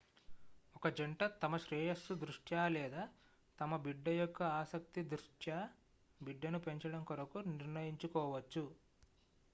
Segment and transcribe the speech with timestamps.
[0.75, 3.03] ఒక జంట తమ శ్రేయస్సు దృష్ట్యా లేదా
[3.59, 5.59] తమ బిడ్డ యొక్క ఆసక్తి దృష్ట్యా
[6.21, 8.65] బిడ్డను పెంచడం కొరకు నిర్ణయించుకోవచ్చు